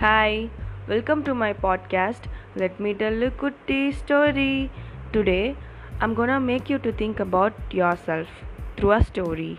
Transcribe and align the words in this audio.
Hi, 0.00 0.50
welcome 0.86 1.22
to 1.24 1.34
my 1.34 1.54
podcast. 1.54 2.24
Let 2.54 2.78
me 2.78 2.92
tell 2.92 3.22
a 3.22 3.30
good 3.30 3.54
story. 4.00 4.70
Today, 5.14 5.56
I'm 6.02 6.12
gonna 6.12 6.38
make 6.38 6.68
you 6.68 6.78
to 6.80 6.92
think 6.92 7.18
about 7.18 7.54
yourself 7.72 8.26
through 8.76 8.92
a 8.92 9.02
story. 9.02 9.56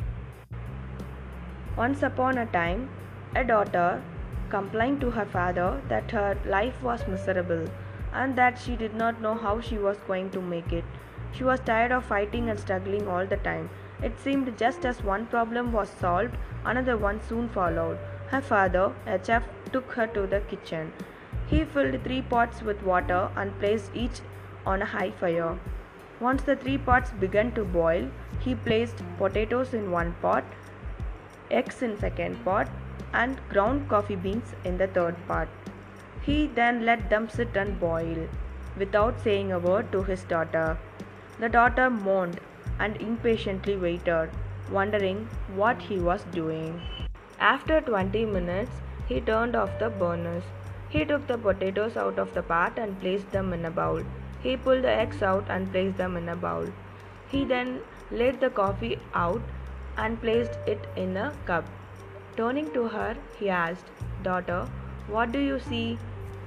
Once 1.75 2.03
upon 2.03 2.37
a 2.37 2.45
time, 2.45 2.87
a 3.35 3.43
daughter 3.43 4.03
complained 4.49 5.01
to 5.01 5.09
her 5.17 5.25
father 5.25 5.81
that 5.89 6.11
her 6.11 6.37
life 6.45 6.83
was 6.83 7.07
miserable 7.07 7.65
and 8.13 8.35
that 8.35 8.59
she 8.59 8.75
did 8.75 8.93
not 8.93 9.19
know 9.19 9.33
how 9.33 9.59
she 9.59 9.79
was 9.89 9.97
going 10.05 10.29
to 10.37 10.39
make 10.53 10.71
it. 10.71 10.85
She 11.31 11.45
was 11.45 11.59
tired 11.61 11.91
of 11.91 12.05
fighting 12.05 12.51
and 12.51 12.59
struggling 12.59 13.07
all 13.07 13.25
the 13.25 13.37
time. 13.37 13.71
It 14.03 14.19
seemed 14.19 14.55
just 14.55 14.85
as 14.85 15.03
one 15.03 15.25
problem 15.25 15.73
was 15.73 15.89
solved, 15.89 16.37
another 16.63 16.95
one 16.95 17.21
soon 17.27 17.49
followed. 17.49 17.97
Her 18.27 18.41
father, 18.41 18.91
a 19.07 19.19
chef, 19.25 19.43
took 19.67 19.91
her 19.93 20.07
to 20.07 20.27
the 20.27 20.41
kitchen. 20.41 20.93
He 21.47 21.63
filled 21.63 22.03
three 22.03 22.21
pots 22.21 22.61
with 22.61 22.83
water 22.83 23.29
and 23.35 23.57
placed 23.59 23.91
each 23.93 24.21
on 24.65 24.81
a 24.81 24.85
high 24.85 25.11
fire. 25.11 25.57
Once 26.19 26.41
the 26.43 26.55
three 26.55 26.77
pots 26.77 27.11
began 27.11 27.51
to 27.53 27.63
boil, 27.63 28.09
he 28.39 28.55
placed 28.55 29.03
potatoes 29.17 29.73
in 29.73 29.91
one 29.91 30.15
pot, 30.21 30.43
eggs 31.51 31.81
in 31.81 31.97
second 31.97 32.43
pot, 32.43 32.67
and 33.13 33.39
ground 33.49 33.87
coffee 33.87 34.15
beans 34.15 34.53
in 34.63 34.77
the 34.77 34.87
third 34.87 35.15
pot. 35.27 35.47
He 36.21 36.47
then 36.47 36.85
let 36.85 37.09
them 37.09 37.29
sit 37.29 37.55
and 37.55 37.79
boil, 37.79 38.27
without 38.77 39.21
saying 39.21 39.51
a 39.51 39.59
word 39.59 39.91
to 39.91 40.03
his 40.03 40.23
daughter. 40.23 40.77
The 41.39 41.49
daughter 41.49 41.89
moaned 41.89 42.39
and 42.79 42.97
impatiently 42.97 43.77
waited, 43.77 44.29
wondering 44.71 45.29
what 45.55 45.81
he 45.81 45.99
was 45.99 46.23
doing. 46.31 46.81
After 47.39 47.79
20 47.79 48.25
minutes, 48.25 48.71
he 49.07 49.19
turned 49.21 49.55
off 49.55 49.77
the 49.79 49.89
burners. 49.89 50.43
He 50.89 51.03
took 51.05 51.27
the 51.27 51.37
potatoes 51.37 51.97
out 51.97 52.19
of 52.19 52.33
the 52.33 52.43
pot 52.43 52.77
and 52.77 52.99
placed 52.99 53.31
them 53.31 53.53
in 53.53 53.65
a 53.65 53.71
bowl. 53.71 54.01
He 54.41 54.55
pulled 54.55 54.83
the 54.83 54.91
eggs 54.91 55.21
out 55.21 55.45
and 55.49 55.71
placed 55.71 55.97
them 55.97 56.17
in 56.17 56.29
a 56.29 56.35
bowl. 56.35 56.67
He 57.27 57.43
then 57.45 57.81
laid 58.11 58.39
the 58.39 58.49
coffee 58.49 58.99
out 59.13 59.41
and 59.97 60.21
placed 60.21 60.57
it 60.65 60.87
in 60.95 61.17
a 61.17 61.33
cup. 61.45 61.65
Turning 62.37 62.71
to 62.73 62.87
her, 62.87 63.15
he 63.39 63.49
asked, 63.49 63.91
Daughter, 64.23 64.67
what 65.07 65.31
do 65.31 65.39
you 65.39 65.59
see? 65.59 65.97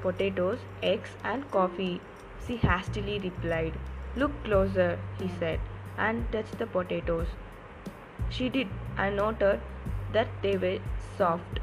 Potatoes, 0.02 0.58
eggs, 0.82 1.10
and 1.24 1.50
coffee. 1.50 2.00
She 2.46 2.56
hastily 2.56 3.18
replied. 3.18 3.72
Look 4.16 4.32
closer, 4.44 4.98
he 5.18 5.28
said, 5.38 5.60
and 5.98 6.30
touched 6.32 6.58
the 6.58 6.66
potatoes. 6.66 7.26
She 8.28 8.48
did 8.48 8.68
and 8.96 9.16
noted 9.16 9.60
that 10.12 10.28
they 10.42 10.56
were 10.56 10.78
soft. 11.16 11.60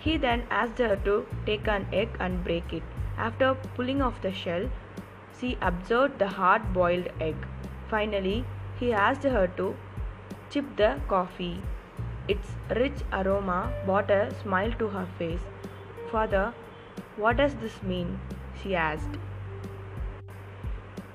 He 0.00 0.16
then 0.16 0.44
asked 0.50 0.78
her 0.78 0.96
to 1.04 1.26
take 1.44 1.66
an 1.68 1.86
egg 1.92 2.08
and 2.20 2.42
break 2.44 2.72
it. 2.72 2.82
After 3.16 3.54
pulling 3.74 4.00
off 4.00 4.20
the 4.22 4.32
shell, 4.32 4.68
she 5.38 5.56
observed 5.60 6.18
the 6.18 6.28
hard 6.28 6.72
boiled 6.72 7.08
egg. 7.20 7.34
Finally, 7.88 8.44
he 8.78 8.92
asked 8.92 9.24
her 9.24 9.46
to 9.56 9.74
chip 10.50 10.76
the 10.76 11.00
coffee. 11.08 11.60
Its 12.28 12.52
rich 12.76 13.02
aroma 13.12 13.72
brought 13.84 14.10
a 14.10 14.32
smile 14.42 14.72
to 14.78 14.88
her 14.88 15.06
face. 15.18 15.46
Father, 16.12 16.52
what 17.16 17.36
does 17.36 17.54
this 17.56 17.82
mean? 17.82 18.20
she 18.62 18.74
asked. 18.74 19.16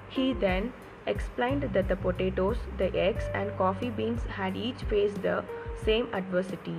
He 0.09 0.34
then 0.34 0.73
explained 1.08 1.70
that 1.73 1.88
the 1.88 1.95
potatoes, 1.95 2.58
the 2.78 2.94
eggs, 2.95 3.30
and 3.34 3.56
coffee 3.58 3.89
beans 3.89 4.23
had 4.23 4.58
each 4.58 4.84
faced 4.84 5.22
the 5.22 5.44
same 5.86 6.08
adversity 6.14 6.78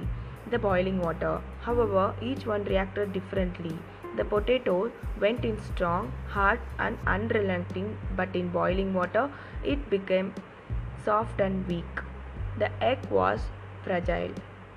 the 0.51 0.59
boiling 0.59 1.01
water. 1.01 1.41
However, 1.61 2.15
each 2.21 2.47
one 2.47 2.65
reacted 2.65 3.13
differently. 3.13 3.79
The 4.17 4.25
potato 4.25 4.93
went 5.21 5.45
in 5.45 5.61
strong, 5.61 6.13
hard, 6.29 6.61
and 6.79 6.99
unrelenting, 7.07 7.99
but 8.17 8.35
in 8.37 8.51
boiling 8.51 8.95
water, 8.95 9.31
it 9.65 9.91
became 9.91 10.33
soft 11.05 11.41
and 11.41 11.67
weak. 11.67 12.03
The 12.59 12.71
egg 12.83 12.99
was 13.11 13.41
fragile, 13.83 14.31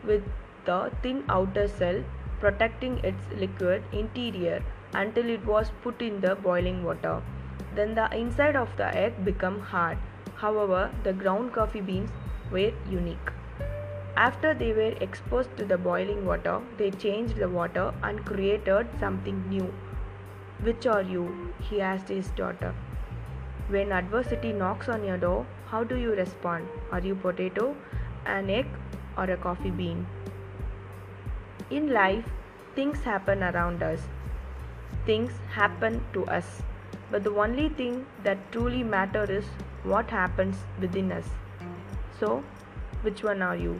with 0.03 0.23
the 0.66 0.91
thin 1.01 1.23
outer 1.29 1.67
shell 1.67 2.03
protecting 2.39 2.97
its 3.00 3.23
liquid 3.35 3.83
interior 3.91 4.63
until 4.94 5.29
it 5.29 5.45
was 5.45 5.72
put 5.83 6.01
in 6.01 6.22
the 6.22 6.35
boiling 6.35 6.83
water. 6.83 7.22
Then 7.75 7.95
the 7.95 8.07
inside 8.16 8.56
of 8.56 8.75
the 8.77 8.88
egg 8.95 9.23
became 9.23 9.59
hard. 9.59 9.97
However, 10.35 10.91
the 11.03 11.13
ground 11.13 11.53
coffee 11.53 11.81
beans 11.81 12.09
were 12.51 12.72
unique. 12.89 13.36
After 14.17 14.55
they 14.55 14.73
were 14.73 14.94
exposed 15.00 15.55
to 15.57 15.63
the 15.63 15.78
boiling 15.78 16.25
water, 16.25 16.59
they 16.78 16.89
changed 16.89 17.35
the 17.35 17.47
water 17.47 17.94
and 18.01 18.25
created 18.25 18.88
something 19.00 19.47
new. 19.47 19.72
Which 20.63 20.88
are 20.88 21.03
you? 21.03 21.53
he 21.59 21.81
asked 21.81 22.09
his 22.09 22.31
daughter. 22.31 22.73
When 23.67 23.91
adversity 23.91 24.53
knocks 24.53 24.89
on 24.89 25.03
your 25.03 25.17
door, 25.17 25.45
how 25.67 25.83
do 25.83 25.97
you 25.97 26.16
respond? 26.16 26.67
Are 26.91 27.00
you 27.00 27.13
potato, 27.13 27.75
an 28.25 28.50
egg, 28.50 28.66
or 29.16 29.25
a 29.25 29.38
coffee 29.38 29.69
bean? 29.69 30.07
In 31.69 31.94
life, 31.94 32.25
things 32.73 33.03
happen 33.03 33.44
around 33.44 33.83
us. 33.83 34.07
Things 35.06 35.31
happen 35.51 36.03
to 36.13 36.25
us. 36.25 36.63
But 37.11 37.23
the 37.23 37.35
only 37.35 37.69
thing 37.69 38.07
that 38.23 38.51
truly 38.51 38.81
matters 38.81 39.29
is 39.29 39.45
what 39.83 40.09
happens 40.09 40.57
within 40.81 41.11
us. 41.11 41.29
So, 42.19 42.44
which 43.03 43.22
one 43.22 43.44
are 43.44 43.56
you? 43.56 43.79